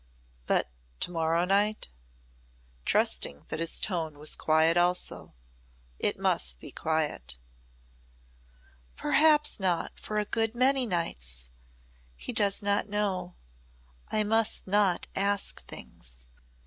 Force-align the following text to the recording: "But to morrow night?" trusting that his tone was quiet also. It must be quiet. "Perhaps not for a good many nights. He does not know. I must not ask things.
"But 0.47 0.67
to 1.01 1.11
morrow 1.11 1.45
night?" 1.45 1.89
trusting 2.85 3.45
that 3.49 3.59
his 3.59 3.77
tone 3.79 4.17
was 4.17 4.35
quiet 4.35 4.75
also. 4.75 5.35
It 5.99 6.17
must 6.17 6.59
be 6.59 6.71
quiet. 6.71 7.37
"Perhaps 8.95 9.59
not 9.59 9.99
for 9.99 10.17
a 10.17 10.25
good 10.25 10.55
many 10.55 10.87
nights. 10.87 11.49
He 12.15 12.33
does 12.33 12.63
not 12.63 12.89
know. 12.89 13.35
I 14.11 14.23
must 14.23 14.65
not 14.65 15.05
ask 15.15 15.63
things. 15.67 16.27